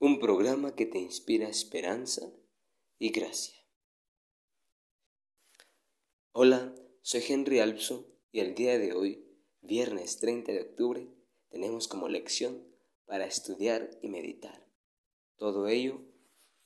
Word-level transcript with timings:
un 0.00 0.20
programa 0.20 0.76
que 0.76 0.86
te 0.86 0.98
inspira 0.98 1.48
esperanza 1.48 2.32
y 3.00 3.10
gracia. 3.10 3.58
Hola, 6.30 6.72
soy 7.02 7.24
Henry 7.28 7.58
Alpso 7.58 8.06
y 8.30 8.38
el 8.38 8.54
día 8.54 8.78
de 8.78 8.92
hoy, 8.92 9.26
viernes 9.60 10.20
30 10.20 10.52
de 10.52 10.60
octubre, 10.60 11.08
tenemos 11.48 11.88
como 11.88 12.08
lección 12.08 12.64
para 13.06 13.26
estudiar 13.26 13.90
y 14.00 14.08
meditar. 14.08 14.70
Todo 15.36 15.66
ello 15.66 16.00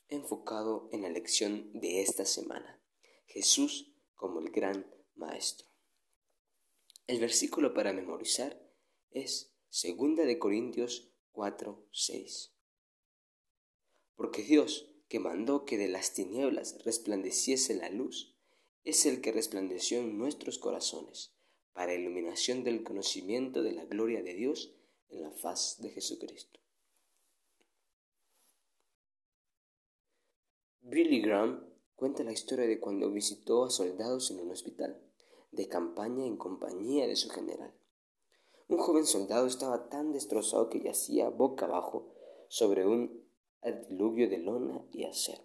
enfocado 0.08 0.90
en 0.92 1.00
la 1.00 1.08
lección 1.08 1.72
de 1.72 2.02
esta 2.02 2.26
semana, 2.26 2.82
Jesús 3.24 3.94
como 4.14 4.40
el 4.40 4.50
gran 4.50 4.94
maestro. 5.14 5.66
El 7.06 7.18
versículo 7.18 7.72
para 7.72 7.94
memorizar 7.94 8.62
es 9.10 9.54
2 9.70 10.16
de 10.16 10.38
Corintios 10.38 11.14
4, 11.32 11.88
6 11.92 12.51
porque 14.16 14.42
Dios, 14.42 14.88
que 15.08 15.18
mandó 15.18 15.64
que 15.64 15.76
de 15.76 15.88
las 15.88 16.14
tinieblas 16.14 16.82
resplandeciese 16.84 17.74
la 17.74 17.90
luz, 17.90 18.34
es 18.84 19.06
el 19.06 19.20
que 19.20 19.32
resplandeció 19.32 20.00
en 20.00 20.18
nuestros 20.18 20.58
corazones, 20.58 21.32
para 21.72 21.94
iluminación 21.94 22.64
del 22.64 22.82
conocimiento 22.82 23.62
de 23.62 23.72
la 23.72 23.84
gloria 23.84 24.22
de 24.22 24.34
Dios 24.34 24.74
en 25.08 25.22
la 25.22 25.30
faz 25.30 25.76
de 25.80 25.90
Jesucristo. 25.90 26.60
Billy 30.80 31.20
Graham 31.20 31.64
cuenta 31.94 32.24
la 32.24 32.32
historia 32.32 32.66
de 32.66 32.80
cuando 32.80 33.10
visitó 33.10 33.64
a 33.64 33.70
soldados 33.70 34.30
en 34.30 34.40
un 34.40 34.50
hospital 34.50 35.00
de 35.52 35.68
campaña 35.68 36.26
en 36.26 36.36
compañía 36.36 37.06
de 37.06 37.16
su 37.16 37.30
general. 37.30 37.72
Un 38.68 38.78
joven 38.78 39.06
soldado 39.06 39.46
estaba 39.46 39.88
tan 39.88 40.12
destrozado 40.12 40.68
que 40.68 40.80
yacía 40.80 41.28
boca 41.28 41.66
abajo 41.66 42.12
sobre 42.48 42.86
un 42.86 43.22
al 43.62 43.86
diluvio 43.88 44.28
de 44.28 44.38
lona 44.38 44.84
y 44.92 45.04
acero. 45.04 45.42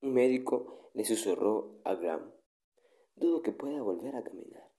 Un 0.00 0.14
médico 0.14 0.90
le 0.94 1.04
susurró 1.04 1.80
a 1.84 1.94
Graham, 1.94 2.32
dudo 3.16 3.42
que 3.42 3.52
pueda 3.52 3.82
volver 3.82 4.14
a 4.16 4.22
caminar. 4.22 4.70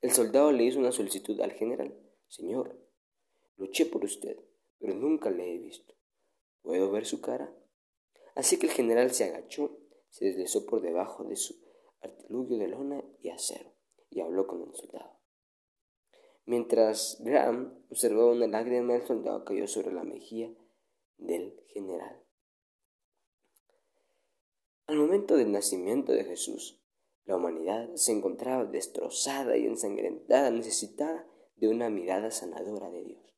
El 0.00 0.12
soldado 0.12 0.52
le 0.52 0.64
hizo 0.64 0.78
una 0.78 0.92
solicitud 0.92 1.40
al 1.40 1.52
general, 1.52 1.98
Señor, 2.28 2.78
luché 3.56 3.86
por 3.86 4.04
usted, 4.04 4.38
pero 4.78 4.94
nunca 4.94 5.30
le 5.30 5.54
he 5.54 5.58
visto. 5.58 5.94
¿Puedo 6.62 6.90
ver 6.90 7.04
su 7.04 7.20
cara? 7.20 7.52
Así 8.34 8.58
que 8.58 8.66
el 8.66 8.72
general 8.72 9.12
se 9.12 9.24
agachó, 9.24 9.78
se 10.10 10.26
deslizó 10.26 10.66
por 10.66 10.80
debajo 10.80 11.24
de 11.24 11.36
su 11.36 11.54
artilugio 12.00 12.58
de 12.58 12.68
lona 12.68 13.02
y 13.20 13.30
acero 13.30 13.72
y 14.10 14.20
habló 14.20 14.46
con 14.46 14.62
el 14.62 14.74
soldado. 14.74 15.18
Mientras 16.46 17.18
Graham 17.20 17.84
observaba 17.90 18.32
una 18.32 18.46
lágrima, 18.46 18.94
el 18.94 19.06
soldado 19.06 19.44
cayó 19.44 19.66
sobre 19.66 19.92
la 19.92 20.04
mejilla 20.04 20.50
del 21.18 21.60
general. 21.68 22.22
Al 24.86 24.96
momento 24.96 25.36
del 25.36 25.50
nacimiento 25.50 26.12
de 26.12 26.24
Jesús, 26.24 26.80
la 27.24 27.36
humanidad 27.36 27.94
se 27.94 28.12
encontraba 28.12 28.66
destrozada 28.66 29.56
y 29.56 29.66
ensangrentada, 29.66 30.50
necesitada 30.50 31.26
de 31.56 31.68
una 31.68 31.88
mirada 31.88 32.30
sanadora 32.30 32.90
de 32.90 33.02
Dios. 33.02 33.34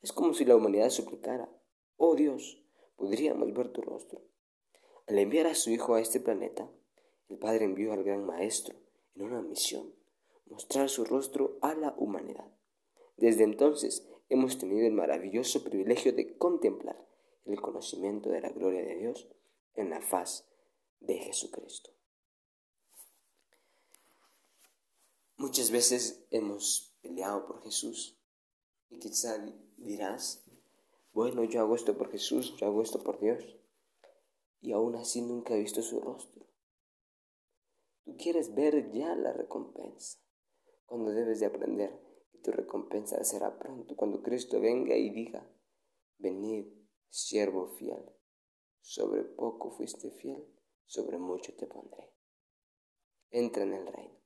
Es 0.00 0.12
como 0.12 0.32
si 0.32 0.44
la 0.44 0.56
humanidad 0.56 0.90
suplicara, 0.90 1.50
oh 1.96 2.14
Dios, 2.14 2.64
podríamos 2.96 3.52
ver 3.52 3.72
tu 3.72 3.82
rostro. 3.82 4.22
Al 5.06 5.18
enviar 5.18 5.46
a 5.46 5.54
su 5.54 5.70
Hijo 5.70 5.94
a 5.94 6.00
este 6.00 6.20
planeta, 6.20 6.70
el 7.28 7.38
Padre 7.38 7.66
envió 7.66 7.92
al 7.92 8.04
gran 8.04 8.24
Maestro 8.24 8.74
en 9.14 9.22
una 9.22 9.42
misión, 9.42 9.94
mostrar 10.46 10.88
su 10.88 11.04
rostro 11.04 11.58
a 11.60 11.74
la 11.74 11.94
humanidad. 11.98 12.50
Desde 13.16 13.44
entonces, 13.44 14.08
hemos 14.28 14.58
tenido 14.58 14.86
el 14.86 14.92
maravilloso 14.92 15.62
privilegio 15.64 16.12
de 16.12 16.36
contemplar 16.36 17.04
el 17.44 17.60
conocimiento 17.60 18.30
de 18.30 18.40
la 18.40 18.50
gloria 18.50 18.82
de 18.82 18.96
Dios 18.96 19.28
en 19.74 19.90
la 19.90 20.00
faz 20.00 20.46
de 21.00 21.18
Jesucristo. 21.18 21.90
Muchas 25.36 25.70
veces 25.70 26.24
hemos 26.30 26.96
peleado 27.02 27.46
por 27.46 27.62
Jesús 27.62 28.16
y 28.88 28.98
quizá 28.98 29.44
dirás, 29.76 30.42
bueno, 31.12 31.44
yo 31.44 31.60
hago 31.60 31.74
esto 31.74 31.98
por 31.98 32.10
Jesús, 32.10 32.56
yo 32.56 32.66
hago 32.66 32.82
esto 32.82 33.02
por 33.02 33.20
Dios 33.20 33.56
y 34.62 34.72
aún 34.72 34.96
así 34.96 35.20
nunca 35.20 35.54
he 35.54 35.60
visto 35.60 35.82
su 35.82 36.00
rostro. 36.00 36.46
Tú 38.04 38.16
quieres 38.16 38.54
ver 38.54 38.90
ya 38.92 39.14
la 39.16 39.32
recompensa, 39.32 40.18
cuando 40.86 41.10
debes 41.10 41.40
de 41.40 41.46
aprender 41.46 42.03
tu 42.44 42.52
recompensa 42.52 43.24
será 43.24 43.58
pronto 43.58 43.96
cuando 43.96 44.22
Cristo 44.22 44.60
venga 44.60 44.94
y 44.94 45.08
diga, 45.08 45.50
venid, 46.18 46.66
siervo 47.08 47.66
fiel, 47.66 48.04
sobre 48.82 49.24
poco 49.24 49.70
fuiste 49.70 50.10
fiel, 50.10 50.46
sobre 50.84 51.16
mucho 51.18 51.54
te 51.54 51.66
pondré. 51.66 52.12
Entra 53.30 53.62
en 53.62 53.72
el 53.72 53.86
reino. 53.86 54.20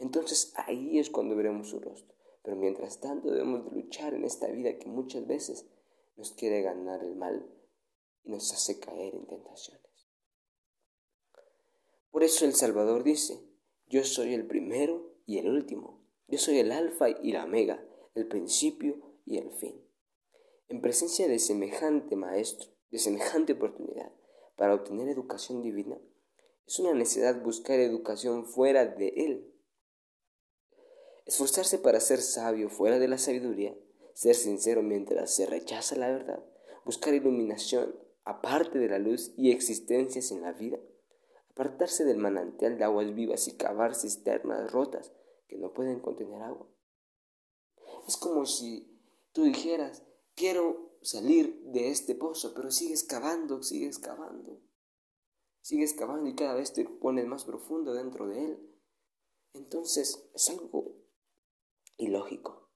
Entonces 0.00 0.52
ahí 0.56 0.98
es 0.98 1.10
cuando 1.10 1.36
veremos 1.36 1.68
su 1.68 1.78
rostro. 1.78 2.16
Pero 2.42 2.56
mientras 2.56 3.00
tanto 3.00 3.30
debemos 3.30 3.70
luchar 3.72 4.14
en 4.14 4.24
esta 4.24 4.48
vida 4.48 4.78
que 4.78 4.88
muchas 4.88 5.26
veces 5.26 5.66
nos 6.16 6.32
quiere 6.32 6.62
ganar 6.62 7.04
el 7.04 7.14
mal 7.14 7.46
y 8.24 8.30
nos 8.30 8.52
hace 8.52 8.80
caer 8.80 9.14
en 9.14 9.26
tentaciones. 9.26 10.08
Por 12.10 12.24
eso 12.24 12.44
el 12.44 12.54
Salvador 12.54 13.04
dice, 13.04 13.46
yo 13.86 14.02
soy 14.04 14.34
el 14.34 14.46
primero 14.46 15.14
y 15.26 15.38
el 15.38 15.48
último, 15.48 15.99
yo 16.30 16.38
soy 16.38 16.58
el 16.58 16.70
alfa 16.70 17.10
y 17.10 17.32
la 17.32 17.44
omega, 17.44 17.84
el 18.14 18.26
principio 18.28 19.00
y 19.26 19.38
el 19.38 19.50
fin. 19.50 19.84
En 20.68 20.80
presencia 20.80 21.26
de 21.26 21.40
semejante 21.40 22.14
maestro, 22.14 22.68
de 22.90 22.98
semejante 22.98 23.54
oportunidad 23.54 24.12
para 24.56 24.74
obtener 24.74 25.08
educación 25.08 25.62
divina, 25.62 25.98
es 26.66 26.78
una 26.78 26.94
necesidad 26.94 27.42
buscar 27.42 27.80
educación 27.80 28.46
fuera 28.46 28.86
de 28.86 29.08
él. 29.16 29.52
Esforzarse 31.26 31.78
para 31.78 31.98
ser 31.98 32.20
sabio 32.20 32.70
fuera 32.70 33.00
de 33.00 33.08
la 33.08 33.18
sabiduría, 33.18 33.76
ser 34.14 34.36
sincero 34.36 34.82
mientras 34.82 35.34
se 35.34 35.46
rechaza 35.46 35.96
la 35.96 36.12
verdad, 36.12 36.44
buscar 36.84 37.12
iluminación 37.14 37.96
aparte 38.24 38.78
de 38.78 38.88
la 38.88 39.00
luz 39.00 39.32
y 39.36 39.50
existencias 39.50 40.30
en 40.30 40.42
la 40.42 40.52
vida, 40.52 40.78
apartarse 41.50 42.04
del 42.04 42.18
manantial 42.18 42.78
de 42.78 42.84
aguas 42.84 43.14
vivas 43.14 43.48
y 43.48 43.56
cavar 43.56 43.96
cisternas 43.96 44.70
rotas 44.70 45.12
que 45.50 45.58
no 45.58 45.72
pueden 45.72 45.98
contener 45.98 46.40
agua. 46.42 46.68
Es 48.06 48.16
como 48.16 48.46
si 48.46 48.88
tú 49.32 49.42
dijeras, 49.42 50.04
quiero 50.36 50.92
salir 51.02 51.60
de 51.64 51.90
este 51.90 52.14
pozo, 52.14 52.54
pero 52.54 52.70
sigues 52.70 53.02
cavando, 53.02 53.60
sigues 53.64 53.98
cavando, 53.98 54.60
sigues 55.60 55.92
cavando 55.94 56.30
y 56.30 56.36
cada 56.36 56.54
vez 56.54 56.72
te 56.72 56.84
pones 56.84 57.26
más 57.26 57.44
profundo 57.44 57.92
dentro 57.92 58.28
de 58.28 58.44
él. 58.44 58.76
Entonces 59.52 60.30
es 60.32 60.50
algo 60.50 60.94
ilógico. 61.96 62.68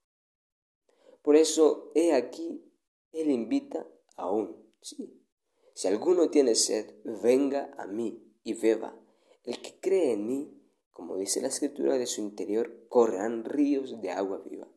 Por 1.23 1.37
eso, 1.37 1.93
he 1.95 2.13
aquí, 2.13 2.61
Él 3.13 3.31
invita 3.31 3.87
aún, 4.17 4.69
sí. 4.81 5.23
Si 5.75 5.87
alguno 5.87 6.29
tiene 6.29 6.57
sed, 6.57 6.93
venga 7.23 7.73
a 7.79 7.87
mí 7.87 8.37
y 8.43 8.55
beba. 8.55 9.01
El 9.45 9.63
que 9.63 9.79
cree 9.81 10.13
en 10.13 10.27
mí, 10.27 10.64
como 10.95 11.17
dice 11.17 11.43
la 11.43 11.49
escritura, 11.49 11.99
de 11.99 12.07
su 12.07 12.23
interior 12.23 12.87
correrán 12.89 13.45
ríos 13.45 14.01
de 14.01 14.13
agua 14.13 14.39
viva. 14.49 14.69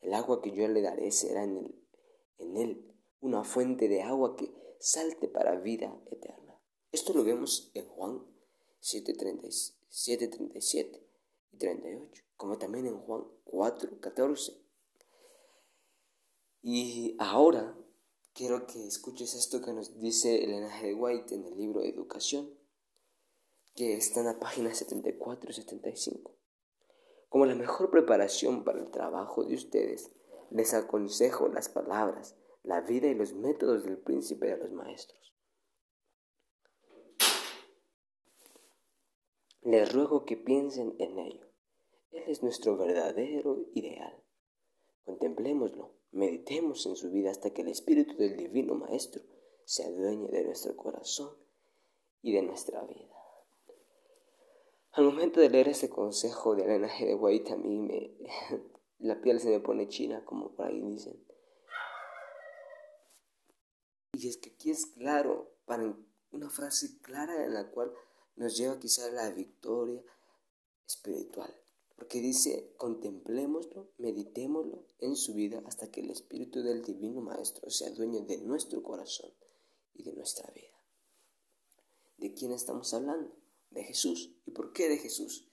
El 0.00 0.14
agua 0.14 0.40
que 0.40 0.50
yo 0.50 0.66
le 0.66 0.80
daré 0.80 1.12
será 1.12 1.44
en 1.44 1.58
él, 1.58 1.74
en 2.38 2.56
él 2.56 2.94
una 3.20 3.44
fuente 3.44 3.86
de 3.86 4.02
agua 4.02 4.34
que 4.34 4.50
salte 4.80 5.28
para 5.28 5.60
vida 5.60 5.94
eterna. 6.10 6.58
Esto 6.90 7.12
lo 7.12 7.22
vemos 7.22 7.70
en 7.74 7.86
Juan 7.86 8.26
7, 8.80 9.12
37 9.12 11.06
y 11.52 11.56
38, 11.58 12.24
como 12.36 12.56
también 12.58 12.86
en 12.86 12.98
Juan 12.98 13.24
4, 13.44 14.00
14. 14.00 14.56
Y 16.62 17.14
ahora 17.18 17.76
quiero 18.32 18.66
que 18.66 18.86
escuches 18.86 19.34
esto 19.34 19.60
que 19.60 19.74
nos 19.74 20.00
dice 20.00 20.42
Elena 20.42 20.70
G. 20.80 20.98
White 20.98 21.34
en 21.34 21.44
el 21.44 21.58
libro 21.58 21.82
Educación 21.82 22.61
que 23.74 23.94
está 23.94 24.20
en 24.20 24.26
la 24.26 24.38
página 24.38 24.74
74 24.74 25.50
y 25.50 25.54
75. 25.54 26.36
Como 27.28 27.46
la 27.46 27.54
mejor 27.54 27.90
preparación 27.90 28.64
para 28.64 28.80
el 28.80 28.90
trabajo 28.90 29.44
de 29.44 29.54
ustedes, 29.54 30.10
les 30.50 30.74
aconsejo 30.74 31.48
las 31.48 31.70
palabras, 31.70 32.36
la 32.62 32.82
vida 32.82 33.08
y 33.08 33.14
los 33.14 33.32
métodos 33.32 33.84
del 33.84 33.98
príncipe 33.98 34.48
de 34.48 34.58
los 34.58 34.70
maestros. 34.72 35.34
Les 39.62 39.92
ruego 39.92 40.24
que 40.24 40.36
piensen 40.36 40.94
en 40.98 41.18
ello. 41.18 41.46
Él 42.10 42.24
es 42.26 42.42
nuestro 42.42 42.76
verdadero 42.76 43.64
ideal. 43.74 44.22
Contemplémoslo, 45.04 45.94
meditemos 46.10 46.84
en 46.84 46.96
su 46.96 47.10
vida 47.10 47.30
hasta 47.30 47.50
que 47.50 47.62
el 47.62 47.68
Espíritu 47.68 48.16
del 48.16 48.36
Divino 48.36 48.74
Maestro 48.74 49.22
se 49.64 49.84
adueñe 49.84 50.28
de 50.28 50.44
nuestro 50.44 50.76
corazón 50.76 51.34
y 52.20 52.32
de 52.34 52.42
nuestra 52.42 52.82
vida. 52.84 53.21
Al 54.92 55.04
momento 55.04 55.40
de 55.40 55.48
leer 55.48 55.68
ese 55.68 55.88
consejo 55.88 56.54
de 56.54 56.64
Elena 56.64 56.88
G. 56.88 57.06
de 57.06 57.14
White, 57.14 57.52
a 57.54 57.56
mí 57.56 57.78
me, 57.78 58.14
la 58.98 59.20
piel 59.22 59.40
se 59.40 59.48
me 59.48 59.60
pone 59.60 59.88
china, 59.88 60.22
como 60.26 60.50
por 60.54 60.66
ahí 60.66 60.82
dicen. 60.82 61.18
Y 64.12 64.28
es 64.28 64.36
que 64.36 64.50
aquí 64.50 64.70
es 64.70 64.84
claro, 64.84 65.50
para 65.64 65.96
una 66.32 66.50
frase 66.50 66.98
clara 67.00 67.42
en 67.46 67.54
la 67.54 67.70
cual 67.70 67.90
nos 68.36 68.54
lleva 68.58 68.78
quizá 68.78 69.06
a 69.06 69.10
la 69.10 69.30
victoria 69.30 70.02
espiritual. 70.86 71.54
Porque 71.96 72.20
dice, 72.20 72.74
contemplémoslo, 72.76 73.88
meditémoslo 73.96 74.84
en 74.98 75.16
su 75.16 75.32
vida 75.32 75.62
hasta 75.66 75.90
que 75.90 76.00
el 76.00 76.10
Espíritu 76.10 76.62
del 76.62 76.82
Divino 76.82 77.22
Maestro 77.22 77.70
sea 77.70 77.90
dueño 77.90 78.20
de 78.20 78.38
nuestro 78.38 78.82
corazón 78.82 79.30
y 79.94 80.02
de 80.02 80.12
nuestra 80.12 80.50
vida. 80.52 80.76
¿De 82.18 82.34
quién 82.34 82.52
estamos 82.52 82.92
hablando? 82.92 83.41
De 83.74 83.84
Jesús. 83.84 84.34
¿Y 84.46 84.50
por 84.50 84.72
qué 84.72 84.88
de 84.88 84.98
Jesús? 84.98 85.48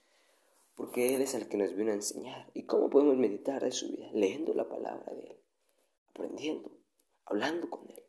Porque 0.74 1.14
Él 1.14 1.22
es 1.22 1.34
el 1.34 1.48
que 1.48 1.56
nos 1.56 1.74
vino 1.74 1.90
a 1.90 1.94
enseñar. 1.94 2.50
¿Y 2.54 2.64
cómo 2.64 2.90
podemos 2.90 3.16
meditar 3.16 3.62
de 3.62 3.72
su 3.72 3.88
vida? 3.88 4.10
Leyendo 4.12 4.54
la 4.54 4.68
palabra 4.68 5.12
de 5.14 5.22
Él, 5.22 5.36
aprendiendo, 6.10 6.70
hablando 7.24 7.68
con 7.68 7.88
Él. 7.90 8.02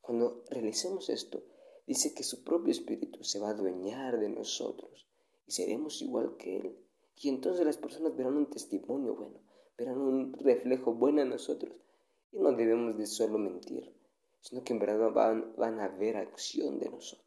Cuando 0.00 0.44
realicemos 0.50 1.08
esto, 1.10 1.42
dice 1.86 2.14
que 2.14 2.22
su 2.22 2.44
propio 2.44 2.70
Espíritu 2.70 3.24
se 3.24 3.38
va 3.38 3.48
a 3.48 3.52
adueñar 3.52 4.18
de 4.18 4.28
nosotros 4.28 5.06
y 5.46 5.52
seremos 5.52 6.00
igual 6.02 6.36
que 6.36 6.58
Él. 6.58 6.78
Y 7.16 7.28
entonces 7.28 7.64
las 7.64 7.78
personas 7.78 8.16
verán 8.16 8.36
un 8.36 8.50
testimonio 8.50 9.14
bueno, 9.14 9.40
verán 9.76 9.98
un 9.98 10.32
reflejo 10.34 10.94
bueno 10.94 11.22
en 11.22 11.30
nosotros. 11.30 11.76
Y 12.32 12.38
no 12.38 12.52
debemos 12.52 12.96
de 12.98 13.06
solo 13.06 13.38
mentir, 13.38 13.94
sino 14.40 14.62
que 14.62 14.74
en 14.74 14.78
verdad 14.78 15.10
van, 15.12 15.54
van 15.56 15.80
a 15.80 15.88
ver 15.88 16.16
acción 16.16 16.78
de 16.78 16.90
nosotros. 16.90 17.25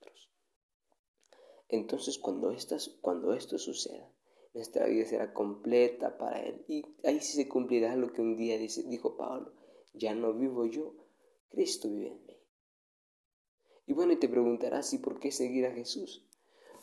Entonces 1.69 2.17
cuando, 2.17 2.51
estas, 2.51 2.89
cuando 3.01 3.33
esto 3.33 3.57
suceda, 3.57 4.11
nuestra 4.53 4.87
vida 4.87 5.05
será 5.05 5.33
completa 5.33 6.17
para 6.17 6.41
Él. 6.41 6.65
Y 6.67 6.83
ahí 7.03 7.19
sí 7.21 7.37
se 7.37 7.47
cumplirá 7.47 7.95
lo 7.95 8.11
que 8.11 8.21
un 8.21 8.35
día 8.35 8.57
dijo 8.57 9.15
Pablo, 9.15 9.53
ya 9.93 10.13
no 10.15 10.33
vivo 10.33 10.65
yo, 10.65 10.95
Cristo 11.49 11.89
vive 11.89 12.07
en 12.07 12.25
mí. 12.25 12.37
Y 13.85 13.93
bueno, 13.93 14.13
y 14.13 14.17
te 14.17 14.29
preguntarás, 14.29 14.93
¿y 14.93 14.99
por 14.99 15.19
qué 15.19 15.31
seguir 15.31 15.65
a 15.65 15.73
Jesús? 15.73 16.25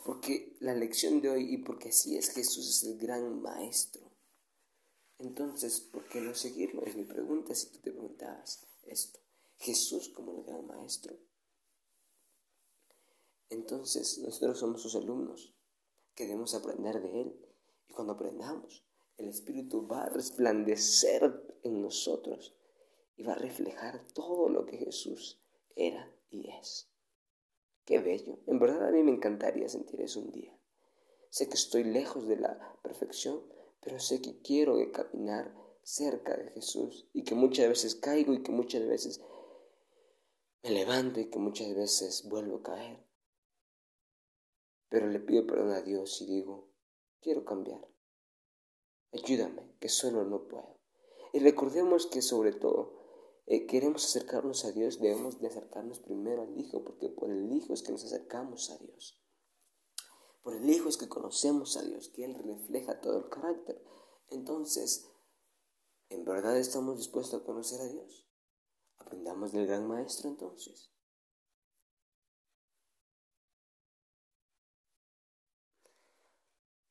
Porque 0.04 0.56
la 0.60 0.74
lección 0.74 1.20
de 1.20 1.30
hoy 1.30 1.54
y 1.54 1.58
porque 1.58 1.88
así 1.90 2.16
es 2.16 2.30
Jesús 2.30 2.68
es 2.68 2.82
el 2.84 2.98
gran 2.98 3.40
maestro. 3.42 4.02
Entonces, 5.18 5.80
¿por 5.80 6.08
qué 6.08 6.20
no 6.20 6.34
seguirlo? 6.34 6.82
Es 6.84 6.96
mi 6.96 7.04
pregunta 7.04 7.54
si 7.54 7.70
tú 7.70 7.78
te 7.78 7.90
preguntabas 7.90 8.66
esto. 8.84 9.18
Jesús 9.58 10.08
como 10.10 10.32
el 10.32 10.44
gran 10.44 10.66
maestro. 10.66 11.16
Entonces, 13.48 14.19
nosotros 14.19 14.58
somos 14.58 14.82
sus 14.82 14.96
alumnos. 14.96 15.54
Queremos 16.14 16.54
aprender 16.54 17.00
de 17.00 17.22
Él. 17.22 17.46
Y 17.88 17.93
cuando 17.93 18.14
aprendamos, 18.14 18.84
el 19.16 19.28
Espíritu 19.28 19.87
va 19.87 20.04
a 20.04 20.08
resplandecer 20.08 21.58
en 21.62 21.81
nosotros 21.81 22.54
y 23.16 23.22
va 23.22 23.32
a 23.32 23.38
reflejar 23.38 24.04
todo 24.12 24.48
lo 24.48 24.66
que 24.66 24.76
Jesús 24.76 25.40
era 25.75 26.12
y 26.31 26.50
es. 26.50 26.88
Qué 27.84 28.00
bello. 28.00 28.38
En 28.46 28.58
verdad 28.58 28.88
a 28.88 28.90
mí 28.90 29.02
me 29.02 29.12
encantaría 29.12 29.69
sentir 29.69 30.00
eso 30.00 30.20
un 30.20 30.32
día. 30.32 30.58
Sé 31.31 31.48
que 31.48 31.54
estoy 31.54 31.84
lejos 31.84 32.26
de 32.26 32.37
la 32.37 32.78
perfección, 32.82 33.43
pero 33.81 34.00
sé 34.00 34.20
que 34.20 34.40
quiero 34.43 34.76
caminar 34.93 35.54
cerca 35.82 36.37
de 36.37 36.50
Jesús 36.50 37.08
y 37.12 37.22
que 37.22 37.34
muchas 37.34 37.69
veces 37.69 37.94
caigo 37.94 38.34
y 38.34 38.43
que 38.43 38.50
muchas 38.50 38.87
veces 38.87 39.20
me 40.62 40.70
levanto 40.70 41.20
y 41.20 41.31
que 41.31 41.38
muchas 41.38 41.75
veces 41.75 42.28
vuelvo 42.28 42.56
a 42.56 42.62
caer. 42.62 43.06
Pero 44.88 45.08
le 45.08 45.20
pido 45.20 45.46
perdón 45.46 45.70
a 45.70 45.82
Dios 45.82 46.20
y 46.22 46.26
digo, 46.26 46.70
quiero 47.20 47.44
cambiar. 47.44 47.86
Ayúdame, 49.12 49.74
que 49.80 49.88
solo 49.88 50.24
no 50.24 50.46
puedo. 50.46 50.78
Y 51.32 51.40
recordemos 51.40 52.06
que 52.06 52.22
sobre 52.22 52.52
todo 52.52 52.96
eh, 53.46 53.66
queremos 53.66 54.04
acercarnos 54.04 54.64
a 54.64 54.72
Dios, 54.72 55.00
debemos 55.00 55.40
de 55.40 55.46
acercarnos 55.46 56.00
primero 56.00 56.42
al 56.42 56.58
Hijo, 56.58 56.84
porque 56.84 57.08
por 57.08 57.30
el 57.30 57.52
Hijo 57.52 57.72
es 57.72 57.82
que 57.82 57.92
nos 57.92 58.04
acercamos 58.04 58.70
a 58.70 58.78
Dios. 58.78 59.22
Por 60.42 60.54
el 60.54 60.68
Hijo 60.68 60.88
es 60.88 60.96
que 60.96 61.08
conocemos 61.08 61.76
a 61.76 61.82
Dios, 61.82 62.08
que 62.08 62.24
Él 62.24 62.34
refleja 62.34 63.00
todo 63.00 63.18
el 63.18 63.28
carácter. 63.28 63.82
Entonces, 64.28 65.06
¿en 66.08 66.24
verdad 66.24 66.58
estamos 66.58 66.98
dispuestos 66.98 67.40
a 67.40 67.44
conocer 67.44 67.80
a 67.80 67.88
Dios? 67.88 68.28
Aprendamos 68.98 69.52
del 69.52 69.66
gran 69.66 69.86
Maestro 69.86 70.28
entonces. 70.28 70.95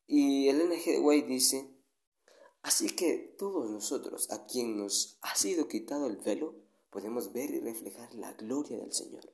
Y 0.08 0.50
el 0.50 0.70
NG 0.70 1.04
White 1.04 1.28
dice, 1.28 1.76
Así 2.62 2.96
que 2.96 3.36
todos 3.38 3.70
nosotros, 3.70 4.32
a 4.32 4.46
quien 4.46 4.78
nos 4.78 5.20
ha 5.22 5.36
sido 5.36 5.68
quitado 5.68 6.08
el 6.08 6.18
velo, 6.18 6.56
podemos 6.90 7.32
ver 7.32 7.52
y 7.52 7.60
reflejar 7.60 8.14
la 8.16 8.34
gloria 8.34 8.78
del 8.78 8.92
Señor. 8.92 9.32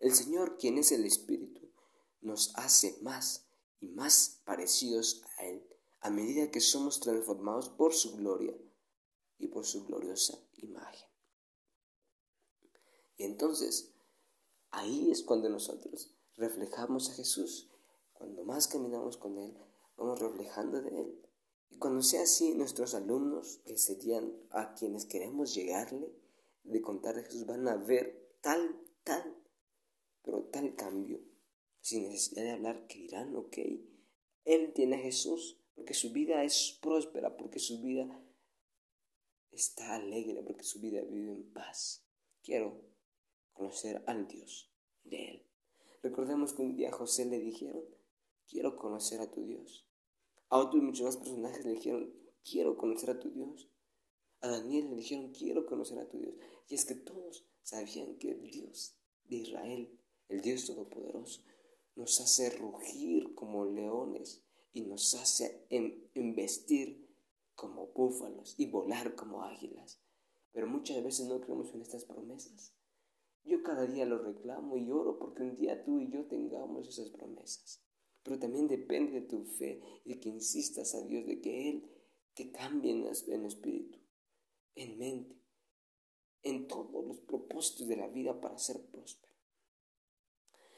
El 0.00 0.14
Señor, 0.14 0.58
quien 0.58 0.76
es 0.78 0.92
el 0.92 1.04
Espíritu, 1.06 1.70
nos 2.20 2.52
hace 2.56 2.98
más 3.00 3.46
y 3.80 3.88
más 3.88 4.42
parecidos 4.44 5.22
a 5.38 5.46
Él 5.46 5.66
a 6.00 6.10
medida 6.10 6.50
que 6.50 6.60
somos 6.60 7.00
transformados 7.00 7.68
por 7.70 7.94
su 7.94 8.16
gloria 8.16 8.54
y 9.38 9.48
por 9.48 9.66
su 9.66 9.84
gloriosa 9.84 10.38
imagen. 10.56 11.08
Y 13.16 13.24
entonces, 13.24 13.92
ahí 14.70 15.10
es 15.10 15.22
cuando 15.22 15.48
nosotros 15.48 16.14
reflejamos 16.36 17.10
a 17.10 17.14
Jesús. 17.14 17.68
Cuando 18.18 18.42
más 18.44 18.66
caminamos 18.66 19.16
con 19.16 19.38
Él, 19.38 19.56
vamos 19.96 20.18
reflejando 20.18 20.82
de 20.82 21.00
Él. 21.00 21.22
Y 21.70 21.78
cuando 21.78 22.02
sea 22.02 22.22
así, 22.22 22.52
nuestros 22.54 22.96
alumnos, 22.96 23.60
que 23.64 23.78
serían 23.78 24.32
a 24.50 24.74
quienes 24.74 25.06
queremos 25.06 25.54
llegarle, 25.54 26.12
de 26.64 26.82
contar 26.82 27.14
de 27.14 27.22
Jesús, 27.22 27.46
van 27.46 27.68
a 27.68 27.76
ver 27.76 28.36
tal, 28.40 28.76
tal, 29.04 29.36
pero 30.22 30.42
tal 30.46 30.74
cambio, 30.74 31.20
sin 31.80 32.08
necesidad 32.08 32.42
de 32.42 32.50
hablar, 32.50 32.88
que 32.88 32.98
dirán, 32.98 33.36
ok, 33.36 33.56
Él 34.44 34.72
tiene 34.74 34.96
a 34.96 35.00
Jesús, 35.00 35.60
porque 35.76 35.94
su 35.94 36.10
vida 36.10 36.42
es 36.42 36.76
próspera, 36.82 37.36
porque 37.36 37.60
su 37.60 37.80
vida 37.80 38.20
está 39.52 39.94
alegre, 39.94 40.42
porque 40.42 40.64
su 40.64 40.80
vida 40.80 41.02
vive 41.02 41.30
en 41.30 41.52
paz. 41.52 42.04
Quiero 42.42 42.82
conocer 43.52 44.02
al 44.08 44.26
Dios 44.26 44.72
de 45.04 45.28
Él. 45.28 45.46
Recordemos 46.02 46.52
que 46.52 46.62
un 46.62 46.74
día 46.74 46.88
a 46.88 46.92
José 46.92 47.24
le 47.24 47.38
dijeron, 47.38 47.84
quiero 48.48 48.76
conocer 48.76 49.20
a 49.20 49.30
tu 49.30 49.44
Dios. 49.44 49.86
A 50.48 50.58
otros 50.58 50.82
muchos 50.82 51.04
más 51.04 51.16
personajes 51.18 51.64
le 51.64 51.72
dijeron, 51.72 52.12
quiero 52.42 52.76
conocer 52.76 53.10
a 53.10 53.20
tu 53.20 53.30
Dios. 53.30 53.68
A 54.40 54.48
Daniel 54.48 54.90
le 54.90 54.96
dijeron, 54.96 55.32
quiero 55.32 55.66
conocer 55.66 55.98
a 55.98 56.08
tu 56.08 56.18
Dios. 56.18 56.34
Y 56.68 56.74
es 56.74 56.84
que 56.84 56.94
todos 56.94 57.46
sabían 57.62 58.16
que 58.16 58.30
el 58.30 58.50
Dios 58.50 58.96
de 59.24 59.36
Israel, 59.36 59.98
el 60.28 60.40
Dios 60.40 60.66
Todopoderoso, 60.66 61.42
nos 61.96 62.20
hace 62.20 62.50
rugir 62.50 63.34
como 63.34 63.66
leones 63.66 64.42
y 64.72 64.82
nos 64.82 65.14
hace 65.14 65.66
investir 66.14 67.08
como 67.54 67.88
búfalos 67.88 68.54
y 68.56 68.70
volar 68.70 69.16
como 69.16 69.42
águilas. 69.42 70.00
Pero 70.52 70.66
muchas 70.66 71.02
veces 71.02 71.26
no 71.26 71.40
creemos 71.40 71.74
en 71.74 71.82
estas 71.82 72.04
promesas. 72.04 72.72
Yo 73.44 73.62
cada 73.62 73.86
día 73.86 74.06
lo 74.06 74.18
reclamo 74.18 74.76
y 74.76 74.90
oro 74.90 75.18
porque 75.18 75.42
un 75.42 75.56
día 75.56 75.84
tú 75.84 76.00
y 76.00 76.10
yo 76.10 76.26
tengamos 76.26 76.88
esas 76.88 77.10
promesas. 77.10 77.82
Pero 78.28 78.40
también 78.40 78.68
depende 78.68 79.12
de 79.12 79.26
tu 79.26 79.42
fe 79.42 79.80
y 80.04 80.10
de 80.10 80.20
que 80.20 80.28
insistas 80.28 80.94
a 80.94 81.00
Dios 81.00 81.26
de 81.26 81.40
que 81.40 81.70
Él 81.70 81.90
te 82.34 82.50
cambie 82.50 82.92
en, 82.92 83.06
espíritu, 83.46 83.98
en 84.74 84.98
mente, 84.98 85.34
en 86.42 86.68
todos 86.68 87.06
los 87.06 87.20
propósitos 87.20 87.88
de 87.88 87.96
la 87.96 88.08
vida 88.08 88.38
para 88.38 88.58
ser 88.58 88.84
próspero. 88.90 89.32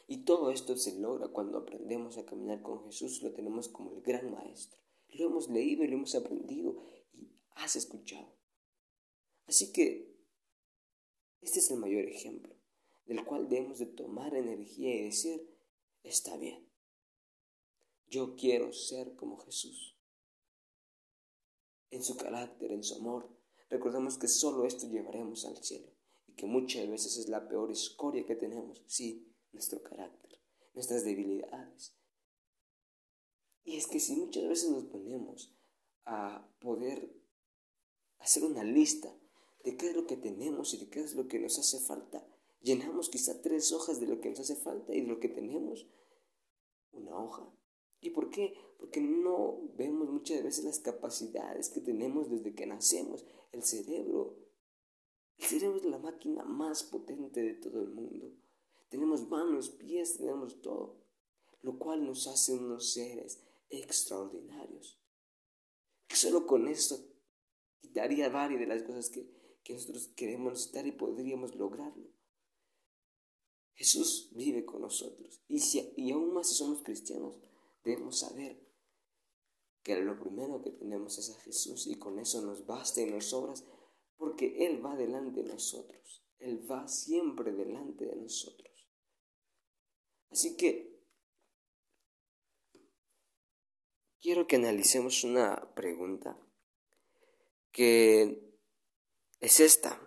Y 0.07 0.19
todo 0.19 0.53
esto 0.53 0.77
se 0.77 0.97
logra 0.97 1.27
cuando 1.27 1.59
aprendemos 1.59 2.19
a 2.19 2.25
caminar 2.25 2.63
con 2.63 2.85
Jesús, 2.85 3.21
lo 3.21 3.33
tenemos 3.33 3.69
como 3.69 3.91
el 3.91 4.03
gran 4.03 4.31
maestro. 4.31 4.81
Lo 5.09 5.27
hemos 5.27 5.51
leído 5.51 5.83
y 5.83 5.89
lo 5.89 5.95
hemos 5.95 6.15
aprendido 6.15 6.77
y 7.13 7.33
has 7.57 7.75
escuchado. 7.75 8.33
Así 9.49 9.73
que 9.73 10.17
este 11.41 11.59
es 11.59 11.69
el 11.73 11.79
mayor 11.79 12.05
ejemplo 12.05 12.55
del 13.07 13.25
cual 13.25 13.49
debemos 13.49 13.81
de 13.81 13.87
tomar 13.87 14.37
energía 14.37 14.95
y 14.95 15.03
decir, 15.07 15.51
está 16.05 16.37
bien. 16.37 16.70
Yo 18.11 18.35
quiero 18.35 18.73
ser 18.73 19.15
como 19.15 19.39
Jesús. 19.39 19.97
En 21.91 22.03
su 22.03 22.17
carácter, 22.17 22.73
en 22.73 22.83
su 22.83 22.97
amor, 22.97 23.31
recordemos 23.69 24.19
que 24.19 24.27
solo 24.27 24.67
esto 24.67 24.89
llevaremos 24.89 25.45
al 25.45 25.63
cielo 25.63 25.93
y 26.27 26.33
que 26.33 26.47
muchas 26.47 26.89
veces 26.89 27.19
es 27.19 27.29
la 27.29 27.47
peor 27.47 27.71
escoria 27.71 28.27
que 28.27 28.35
tenemos, 28.35 28.83
sí, 28.87 29.33
nuestro 29.53 29.81
carácter, 29.85 30.41
nuestras 30.75 31.05
debilidades. 31.05 31.95
Y 33.63 33.77
es 33.77 33.87
que 33.87 34.01
si 34.01 34.17
muchas 34.17 34.49
veces 34.49 34.71
nos 34.73 34.85
ponemos 34.87 35.55
a 36.05 36.49
poder 36.59 37.15
hacer 38.19 38.45
una 38.45 38.65
lista 38.65 39.17
de 39.63 39.77
qué 39.77 39.91
es 39.91 39.95
lo 39.95 40.09
que 40.09 40.17
tenemos 40.17 40.75
y 40.75 40.79
de 40.79 40.91
qué 40.91 41.01
es 41.01 41.15
lo 41.15 41.29
que 41.29 41.39
nos 41.39 41.57
hace 41.61 41.79
falta, 41.79 42.27
llenamos 42.61 43.09
quizá 43.09 43.41
tres 43.41 43.71
hojas 43.71 44.01
de 44.01 44.09
lo 44.09 44.21
que 44.21 44.31
nos 44.31 44.41
hace 44.41 44.57
falta 44.57 44.93
y 44.93 45.03
de 45.03 45.07
lo 45.07 45.21
que 45.21 45.29
tenemos, 45.29 45.87
una 46.91 47.17
hoja 47.17 47.49
¿Y 48.01 48.11
por 48.11 48.31
qué? 48.31 48.55
Porque 48.79 49.01
no 49.01 49.61
vemos 49.77 50.09
muchas 50.09 50.43
veces 50.43 50.65
las 50.65 50.79
capacidades 50.79 51.69
que 51.69 51.81
tenemos 51.81 52.31
desde 52.31 52.55
que 52.55 52.67
nacemos. 52.67 53.27
El 53.53 53.63
cerebro 53.63 54.39
El 55.39 55.45
cerebro 55.47 55.79
es 55.79 55.85
la 55.85 55.99
máquina 55.99 56.45
más 56.45 56.83
potente 56.83 57.43
de 57.43 57.55
todo 57.55 57.81
el 57.83 57.91
mundo. 57.91 58.33
Tenemos 58.89 59.29
manos, 59.29 59.71
pies, 59.71 60.19
tenemos 60.19 60.61
todo, 60.61 60.97
lo 61.63 61.79
cual 61.79 62.05
nos 62.05 62.27
hace 62.27 62.55
unos 62.55 62.93
seres 62.93 63.43
extraordinarios. 63.69 65.01
Que 66.09 66.17
solo 66.17 66.47
con 66.47 66.69
esto 66.69 66.97
quitaría 67.81 68.29
varias 68.29 68.61
de 68.61 68.67
las 68.67 68.83
cosas 68.83 69.11
que, 69.11 69.31
que 69.63 69.75
nosotros 69.75 70.09
queremos 70.17 70.53
necesitar 70.53 70.87
y 70.87 70.93
podríamos 70.93 71.55
lograrlo. 71.55 72.11
Jesús 73.75 74.31
vive 74.35 74.65
con 74.67 74.83
nosotros. 74.83 75.41
Y, 75.49 75.61
si, 75.61 75.93
y 75.97 76.11
aún 76.11 76.35
más 76.35 76.49
si 76.49 76.55
somos 76.57 76.83
cristianos, 76.83 77.39
debemos 77.83 78.21
saber 78.21 78.61
que 79.83 79.97
lo 80.01 80.19
primero 80.19 80.63
que 80.63 80.71
tenemos 80.71 81.19
es 81.19 81.31
a 81.31 81.41
Jesús 81.41 81.87
y 81.87 81.99
con 81.99 82.19
eso 82.19 82.43
nos 82.43 82.67
basta 82.67 83.01
y 83.01 83.07
nos 83.07 83.27
sobras 83.27 83.65
porque 84.17 84.67
Él 84.67 84.85
va 84.85 84.97
delante 84.97 85.43
de 85.43 85.49
nosotros. 85.49 86.23
Él 86.39 86.71
va 86.71 86.87
siempre 86.89 87.53
delante 87.53 88.05
de 88.05 88.17
nosotros. 88.17 88.71
Así 90.31 90.57
que 90.57 91.01
quiero 94.21 94.47
que 94.47 94.57
analicemos 94.57 95.25
una 95.25 95.75
pregunta 95.75 96.39
que 97.73 98.59
es 99.41 99.61
esta. 99.61 100.01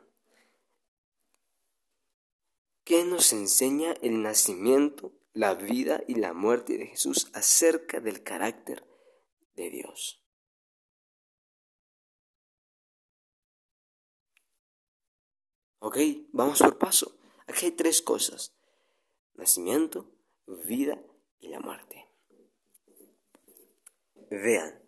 ¿Qué 2.83 3.05
nos 3.05 3.31
enseña 3.33 3.93
el 4.01 4.21
nacimiento, 4.21 5.13
la 5.33 5.55
vida 5.55 6.03
y 6.07 6.15
la 6.15 6.33
muerte 6.33 6.77
de 6.77 6.87
Jesús 6.87 7.29
acerca 7.33 7.99
del 7.99 8.23
carácter 8.23 8.87
de 9.55 9.69
Dios? 9.69 10.23
Ok, 15.79 15.97
vamos 16.31 16.59
por 16.59 16.77
paso. 16.77 17.17
Aquí 17.47 17.65
hay 17.65 17.71
tres 17.71 18.01
cosas. 18.01 18.55
Nacimiento, 19.33 20.09
vida 20.47 21.03
y 21.39 21.49
la 21.49 21.59
muerte. 21.59 22.07
Vean, 24.29 24.81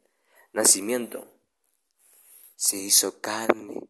nacimiento 0.54 1.36
se 2.56 2.78
hizo 2.78 3.20
carne 3.20 3.90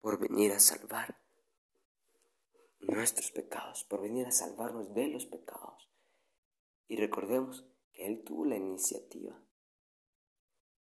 por 0.00 0.18
venir 0.18 0.52
a 0.52 0.60
salvar 0.60 1.17
nuestros 2.88 3.30
pecados, 3.30 3.84
por 3.84 4.00
venir 4.00 4.26
a 4.26 4.30
salvarnos 4.32 4.94
de 4.94 5.08
los 5.08 5.26
pecados. 5.26 5.90
Y 6.88 6.96
recordemos 6.96 7.66
que 7.92 8.06
Él 8.06 8.24
tuvo 8.24 8.46
la 8.46 8.56
iniciativa. 8.56 9.40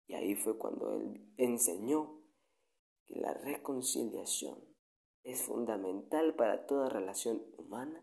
Y 0.07 0.13
ahí 0.13 0.35
fue 0.35 0.57
cuando 0.57 0.95
Él 0.95 1.33
enseñó 1.35 2.23
que 3.05 3.19
la 3.19 3.33
reconciliación 3.33 4.63
es 5.23 5.41
fundamental 5.41 6.35
para 6.35 6.65
toda 6.65 6.89
relación 6.89 7.43
humana. 7.57 8.01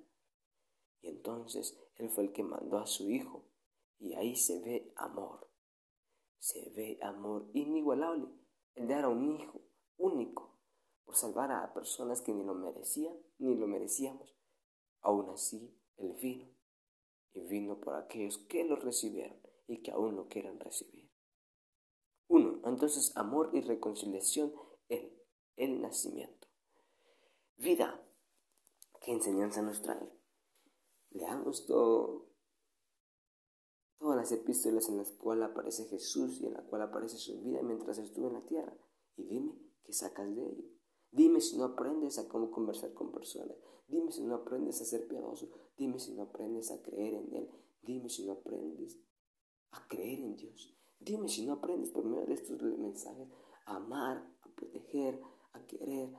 Y 1.00 1.08
entonces 1.08 1.78
Él 1.96 2.10
fue 2.10 2.24
el 2.24 2.32
que 2.32 2.42
mandó 2.42 2.78
a 2.78 2.86
su 2.86 3.10
Hijo. 3.10 3.48
Y 3.98 4.14
ahí 4.14 4.36
se 4.36 4.60
ve 4.60 4.92
amor. 4.96 5.50
Se 6.38 6.70
ve 6.76 6.98
amor 7.02 7.48
inigualable. 7.54 8.28
El 8.74 8.86
dar 8.86 9.04
a 9.04 9.08
un 9.08 9.24
Hijo 9.24 9.62
único 9.96 10.53
por 11.04 11.16
salvar 11.16 11.52
a 11.52 11.72
personas 11.72 12.20
que 12.22 12.32
ni 12.32 12.44
lo 12.44 12.54
merecían 12.54 13.14
ni 13.38 13.56
lo 13.56 13.66
merecíamos. 13.66 14.34
Aún 15.00 15.28
así, 15.30 15.76
Él 15.96 16.14
vino. 16.20 16.48
Y 17.32 17.40
vino 17.46 17.80
por 17.80 17.96
aquellos 17.96 18.38
que 18.38 18.64
lo 18.64 18.76
recibieron 18.76 19.40
y 19.66 19.82
que 19.82 19.90
aún 19.90 20.16
lo 20.16 20.28
quieran 20.28 20.60
recibir. 20.60 21.10
Uno, 22.28 22.60
entonces 22.64 23.16
amor 23.16 23.50
y 23.52 23.60
reconciliación, 23.60 24.52
el, 24.88 25.12
el 25.56 25.80
nacimiento. 25.80 26.48
Vida. 27.56 28.00
¿Qué 29.00 29.12
enseñanza 29.12 29.60
nos 29.60 29.82
trae? 29.82 30.08
Leamos 31.10 31.66
todo, 31.66 32.30
todas 33.98 34.16
las 34.16 34.32
epístolas 34.32 34.88
en 34.88 34.96
las 34.96 35.10
cuales 35.12 35.50
aparece 35.50 35.84
Jesús 35.84 36.40
y 36.40 36.46
en 36.46 36.54
la 36.54 36.62
cual 36.62 36.82
aparece 36.82 37.18
su 37.18 37.40
vida 37.42 37.62
mientras 37.62 37.98
estuvo 37.98 38.28
en 38.28 38.34
la 38.34 38.46
tierra. 38.46 38.76
Y 39.16 39.24
dime 39.24 39.52
qué 39.84 39.92
sacas 39.92 40.34
de 40.34 40.42
ello. 40.42 40.73
Dime 41.14 41.40
si 41.40 41.56
no 41.56 41.64
aprendes 41.64 42.18
a 42.18 42.26
cómo 42.26 42.50
conversar 42.50 42.92
con 42.92 43.12
personas. 43.12 43.56
Dime 43.86 44.10
si 44.10 44.24
no 44.24 44.34
aprendes 44.34 44.80
a 44.80 44.84
ser 44.84 45.06
piadoso. 45.06 45.48
Dime 45.78 46.00
si 46.00 46.12
no 46.12 46.24
aprendes 46.24 46.72
a 46.72 46.82
creer 46.82 47.14
en 47.14 47.32
Él. 47.32 47.48
Dime 47.82 48.08
si 48.08 48.26
no 48.26 48.32
aprendes 48.32 48.98
a 49.70 49.86
creer 49.86 50.18
en 50.18 50.34
Dios. 50.34 50.76
Dime 50.98 51.28
si 51.28 51.46
no 51.46 51.52
aprendes 51.52 51.90
por 51.90 52.04
medio 52.04 52.26
de 52.26 52.34
estos 52.34 52.60
mensajes 52.60 53.28
a 53.66 53.76
amar, 53.76 54.28
a 54.42 54.48
proteger, 54.56 55.20
a 55.52 55.64
querer, 55.64 56.12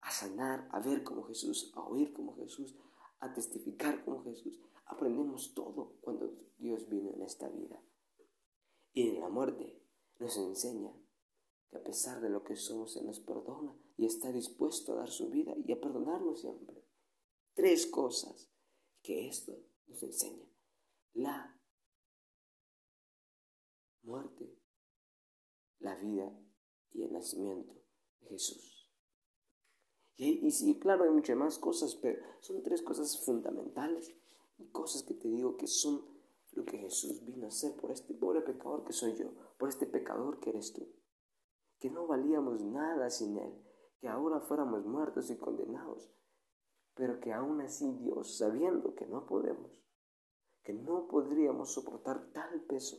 a 0.00 0.10
sanar, 0.10 0.68
a 0.72 0.80
ver 0.80 1.04
como 1.04 1.22
Jesús, 1.22 1.70
a 1.76 1.82
oír 1.84 2.12
como 2.12 2.34
Jesús, 2.34 2.74
a 3.20 3.32
testificar 3.32 4.04
como 4.04 4.24
Jesús. 4.24 4.58
Aprendemos 4.86 5.54
todo 5.54 5.92
cuando 6.00 6.34
Dios 6.58 6.88
vino 6.88 7.12
en 7.12 7.22
esta 7.22 7.48
vida. 7.48 7.80
Y 8.92 9.10
en 9.10 9.20
la 9.20 9.28
muerte 9.28 9.80
nos 10.18 10.36
enseña 10.36 10.92
que 11.70 11.76
a 11.76 11.82
pesar 11.82 12.20
de 12.20 12.30
lo 12.30 12.44
que 12.44 12.56
somos, 12.56 12.96
Él 12.96 13.06
nos 13.06 13.20
perdona 13.20 13.76
y 13.96 14.06
está 14.06 14.32
dispuesto 14.32 14.92
a 14.92 14.96
dar 14.96 15.10
su 15.10 15.28
vida 15.28 15.54
y 15.66 15.72
a 15.72 15.80
perdonarnos 15.80 16.40
siempre. 16.40 16.84
Tres 17.54 17.86
cosas 17.86 18.50
que 19.02 19.28
esto 19.28 19.58
nos 19.86 20.02
enseña. 20.02 20.46
La 21.14 21.58
muerte, 24.02 24.58
la 25.80 25.94
vida 25.96 26.32
y 26.92 27.02
el 27.02 27.12
nacimiento 27.12 27.74
de 28.20 28.28
Jesús. 28.28 28.78
Y, 30.16 30.50
sí, 30.50 30.80
claro, 30.80 31.04
hay 31.04 31.10
muchas 31.10 31.36
más 31.36 31.58
cosas, 31.58 31.94
pero 31.94 32.20
son 32.40 32.62
tres 32.64 32.82
cosas 32.82 33.24
fundamentales 33.24 34.12
y 34.58 34.66
cosas 34.70 35.04
que 35.04 35.14
te 35.14 35.28
digo 35.28 35.56
que 35.56 35.68
son 35.68 36.04
lo 36.52 36.64
que 36.64 36.76
Jesús 36.78 37.24
vino 37.24 37.44
a 37.44 37.48
hacer 37.48 37.76
por 37.76 37.92
este 37.92 38.14
pobre 38.14 38.40
pecador 38.40 38.84
que 38.84 38.92
soy 38.92 39.16
yo, 39.16 39.30
por 39.58 39.68
este 39.68 39.86
pecador 39.86 40.40
que 40.40 40.50
eres 40.50 40.72
tú. 40.72 40.88
Que 41.78 41.90
no 41.90 42.06
valíamos 42.06 42.62
nada 42.62 43.10
sin 43.10 43.38
Él, 43.38 43.54
que 44.00 44.08
ahora 44.08 44.40
fuéramos 44.40 44.84
muertos 44.84 45.30
y 45.30 45.36
condenados, 45.36 46.10
pero 46.94 47.20
que 47.20 47.32
aún 47.32 47.60
así 47.60 47.92
Dios, 48.00 48.36
sabiendo 48.36 48.94
que 48.94 49.06
no 49.06 49.26
podemos, 49.26 49.70
que 50.62 50.72
no 50.72 51.06
podríamos 51.08 51.72
soportar 51.72 52.30
tal 52.32 52.60
peso, 52.62 52.98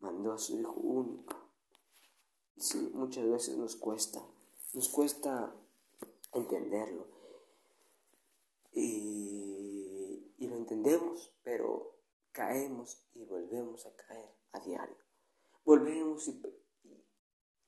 mandó 0.00 0.32
a 0.32 0.38
su 0.38 0.58
Hijo 0.58 0.80
único. 0.80 1.36
Sí, 2.56 2.90
muchas 2.94 3.28
veces 3.28 3.56
nos 3.56 3.76
cuesta, 3.76 4.20
nos 4.72 4.88
cuesta 4.88 5.54
entenderlo. 6.32 7.06
Y, 8.72 10.34
y 10.36 10.48
lo 10.48 10.56
entendemos, 10.56 11.34
pero 11.42 11.96
caemos 12.32 13.02
y 13.14 13.24
volvemos 13.24 13.86
a 13.86 13.96
caer 13.96 14.30
a 14.52 14.60
diario. 14.60 14.96
Volvemos 15.64 16.28
y, 16.28 16.42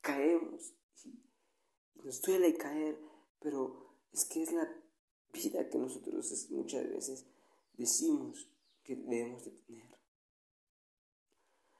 caemos 0.01 0.73
y, 1.03 1.19
nos 2.03 2.21
duele 2.21 2.57
caer, 2.57 2.99
pero 3.39 3.95
es 4.11 4.25
que 4.25 4.43
es 4.43 4.51
la 4.51 4.67
vida 5.33 5.69
que 5.69 5.77
nosotros 5.77 6.49
muchas 6.51 6.89
veces 6.89 7.25
decimos 7.73 8.49
que 8.83 8.95
debemos 8.95 9.45
de 9.45 9.51
tener. 9.51 9.99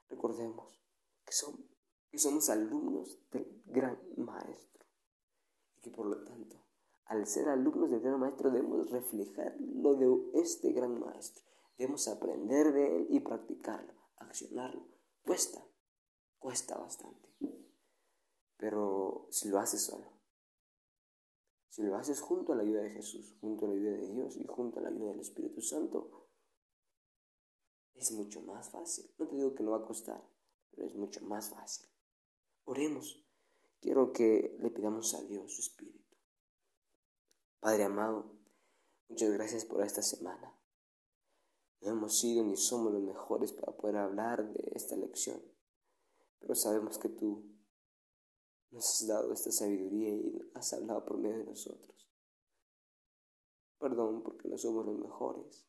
Recordemos 0.08 0.80
que, 1.24 1.32
somos, 1.32 1.60
que 2.10 2.18
somos 2.18 2.50
alumnos 2.50 3.18
del 3.30 3.62
gran 3.66 3.98
maestro 4.16 4.86
y 5.76 5.80
que 5.80 5.90
por 5.90 6.06
lo 6.06 6.22
tanto 6.24 6.60
al 7.10 7.26
ser 7.26 7.48
alumnos 7.48 7.90
del 7.90 8.00
gran 8.00 8.20
maestro 8.20 8.52
debemos 8.52 8.88
reflejar 8.88 9.56
lo 9.58 9.96
de 9.96 10.40
este 10.40 10.70
gran 10.70 11.00
maestro. 11.00 11.44
Debemos 11.76 12.06
aprender 12.06 12.72
de 12.72 12.98
él 12.98 13.06
y 13.10 13.18
practicarlo, 13.18 13.92
accionarlo. 14.18 14.86
Cuesta, 15.24 15.60
cuesta 16.38 16.78
bastante. 16.78 17.29
Pero 18.60 19.26
si 19.30 19.48
lo 19.48 19.58
haces 19.58 19.80
solo, 19.80 20.12
si 21.70 21.82
lo 21.82 21.96
haces 21.96 22.20
junto 22.20 22.52
a 22.52 22.56
la 22.56 22.62
ayuda 22.62 22.82
de 22.82 22.90
Jesús, 22.90 23.34
junto 23.40 23.64
a 23.64 23.68
la 23.68 23.74
ayuda 23.74 23.92
de 23.92 24.06
Dios 24.12 24.36
y 24.36 24.46
junto 24.46 24.80
a 24.80 24.82
la 24.82 24.90
ayuda 24.90 25.12
del 25.12 25.20
Espíritu 25.20 25.62
Santo, 25.62 26.28
es 27.94 28.12
mucho 28.12 28.42
más 28.42 28.68
fácil. 28.68 29.10
No 29.16 29.26
te 29.26 29.36
digo 29.36 29.54
que 29.54 29.62
no 29.62 29.70
va 29.70 29.78
a 29.78 29.86
costar, 29.86 30.22
pero 30.70 30.86
es 30.86 30.94
mucho 30.94 31.22
más 31.22 31.48
fácil. 31.48 31.88
Oremos. 32.64 33.24
Quiero 33.80 34.12
que 34.12 34.58
le 34.60 34.70
pidamos 34.70 35.14
a 35.14 35.22
Dios 35.22 35.54
su 35.54 35.62
Espíritu 35.62 36.00
Padre 37.60 37.84
amado, 37.84 38.38
muchas 39.08 39.30
gracias 39.32 39.64
por 39.64 39.82
esta 39.82 40.02
semana. 40.02 40.54
No 41.80 41.90
hemos 41.90 42.18
sido 42.18 42.44
ni 42.44 42.56
somos 42.56 42.92
los 42.92 43.02
mejores 43.02 43.52
para 43.52 43.74
poder 43.74 43.96
hablar 43.96 44.52
de 44.52 44.72
esta 44.74 44.96
lección, 44.96 45.42
pero 46.40 46.54
sabemos 46.54 46.98
que 46.98 47.08
tú 47.08 47.59
nos 48.70 49.02
has 49.02 49.06
dado 49.06 49.32
esta 49.32 49.50
sabiduría 49.50 50.10
y 50.10 50.50
has 50.54 50.72
hablado 50.72 51.04
por 51.04 51.18
medio 51.18 51.38
de 51.38 51.44
nosotros. 51.44 52.08
Perdón 53.78 54.22
porque 54.22 54.48
no 54.48 54.58
somos 54.58 54.86
los 54.86 54.98
mejores. 54.98 55.66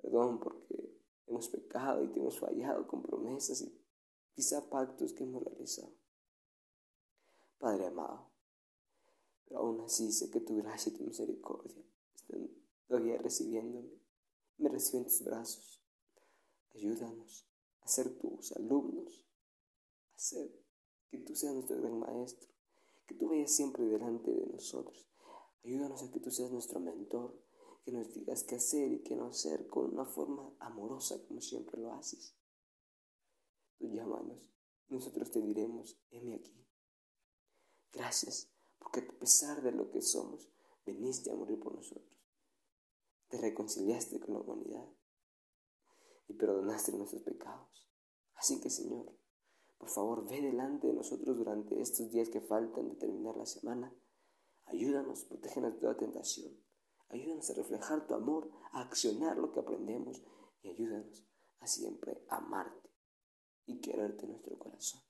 Perdón 0.00 0.38
porque 0.38 1.00
hemos 1.26 1.48
pecado 1.48 2.04
y 2.04 2.08
te 2.08 2.20
hemos 2.20 2.38
fallado 2.38 2.86
con 2.86 3.02
promesas 3.02 3.62
y 3.62 3.80
quizá 4.32 4.68
pactos 4.68 5.12
que 5.12 5.24
hemos 5.24 5.42
realizado. 5.42 5.92
Padre 7.58 7.86
amado, 7.86 8.30
Pero 9.44 9.60
aún 9.60 9.80
así 9.82 10.12
sé 10.12 10.30
que 10.30 10.40
tu 10.40 10.56
gracia 10.56 10.92
y 10.92 10.96
tu 10.96 11.04
misericordia 11.04 11.84
están 12.14 12.50
todavía 12.86 13.18
recibiéndome. 13.18 14.00
Me 14.58 14.68
reciben 14.68 15.04
tus 15.04 15.22
brazos. 15.22 15.82
Ayúdanos 16.74 17.46
a 17.80 17.88
ser 17.88 18.16
tus 18.18 18.52
alumnos, 18.52 19.26
a 20.14 20.18
ser 20.18 20.59
que 21.10 21.18
tú 21.18 21.34
seas 21.34 21.54
nuestro 21.54 21.80
gran 21.80 21.98
maestro, 21.98 22.48
que 23.06 23.14
tú 23.14 23.28
vayas 23.28 23.50
siempre 23.50 23.84
delante 23.84 24.30
de 24.30 24.46
nosotros. 24.46 25.06
Ayúdanos 25.64 26.02
a 26.02 26.10
que 26.10 26.20
tú 26.20 26.30
seas 26.30 26.50
nuestro 26.50 26.80
mentor, 26.80 27.38
que 27.84 27.92
nos 27.92 28.12
digas 28.14 28.44
qué 28.44 28.56
hacer 28.56 28.92
y 28.92 29.02
qué 29.02 29.16
no 29.16 29.26
hacer 29.26 29.66
con 29.66 29.92
una 29.92 30.04
forma 30.04 30.54
amorosa 30.60 31.22
como 31.26 31.40
siempre 31.40 31.80
lo 31.80 31.92
haces. 31.92 32.36
Tú 33.78 33.88
llámanos, 33.88 34.48
nosotros 34.88 35.30
te 35.30 35.40
diremos, 35.40 35.98
heme 36.10 36.34
aquí. 36.34 36.66
Gracias, 37.92 38.48
porque 38.78 39.00
a 39.00 39.18
pesar 39.18 39.62
de 39.62 39.72
lo 39.72 39.90
que 39.90 40.02
somos, 40.02 40.48
viniste 40.86 41.30
a 41.30 41.34
morir 41.34 41.58
por 41.58 41.74
nosotros. 41.74 42.18
Te 43.28 43.38
reconciliaste 43.38 44.20
con 44.20 44.34
la 44.34 44.40
humanidad 44.40 44.88
y 46.28 46.34
perdonaste 46.34 46.92
nuestros 46.92 47.22
pecados. 47.22 47.88
Así 48.34 48.60
que, 48.60 48.70
Señor, 48.70 49.19
por 49.80 49.88
favor, 49.88 50.28
ve 50.28 50.40
delante 50.40 50.86
de 50.86 50.92
nosotros 50.92 51.38
durante 51.38 51.80
estos 51.80 52.12
días 52.12 52.28
que 52.28 52.40
faltan 52.40 52.90
de 52.90 52.94
terminar 52.94 53.36
la 53.36 53.46
semana. 53.46 53.92
Ayúdanos, 54.66 55.24
protégenos 55.24 55.74
de 55.74 55.80
toda 55.80 55.96
tentación. 55.96 56.56
Ayúdanos 57.08 57.50
a 57.50 57.54
reflejar 57.54 58.06
tu 58.06 58.14
amor, 58.14 58.52
a 58.70 58.82
accionar 58.82 59.36
lo 59.36 59.50
que 59.50 59.58
aprendemos 59.58 60.22
y 60.62 60.68
ayúdanos 60.68 61.26
a 61.58 61.66
siempre 61.66 62.24
amarte 62.28 62.90
y 63.66 63.80
quererte 63.80 64.26
en 64.26 64.30
nuestro 64.30 64.56
corazón. 64.56 65.00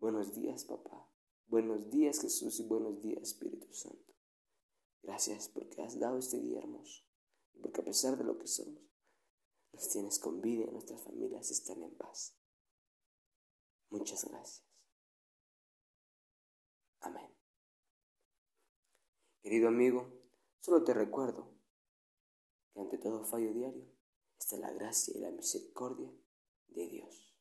Buenos 0.00 0.34
días, 0.34 0.64
papá. 0.64 1.08
Buenos 1.46 1.90
días, 1.90 2.20
Jesús, 2.20 2.58
y 2.58 2.66
buenos 2.66 3.00
días, 3.00 3.22
Espíritu 3.22 3.72
Santo. 3.72 4.12
Gracias 5.02 5.48
porque 5.48 5.82
has 5.82 6.00
dado 6.00 6.18
este 6.18 6.40
día 6.40 6.58
hermoso 6.58 7.04
porque 7.60 7.80
a 7.80 7.84
pesar 7.84 8.16
de 8.18 8.24
lo 8.24 8.38
que 8.38 8.46
somos, 8.46 8.82
nos 9.72 9.88
tienes 9.88 10.18
con 10.18 10.40
vida 10.40 10.64
y 10.64 10.70
nuestras 10.70 11.02
familias 11.02 11.50
están 11.50 11.82
en 11.82 11.94
paz. 11.96 12.36
Muchas 13.94 14.24
gracias. 14.24 14.64
Amén. 17.00 17.30
Querido 19.40 19.68
amigo, 19.68 20.10
solo 20.58 20.82
te 20.82 20.92
recuerdo 20.92 21.48
que 22.72 22.80
ante 22.80 22.98
todo 22.98 23.24
fallo 23.24 23.52
diario 23.52 23.86
está 24.36 24.56
la 24.56 24.72
gracia 24.72 25.16
y 25.16 25.20
la 25.20 25.30
misericordia 25.30 26.10
de 26.68 26.88
Dios. 26.88 27.33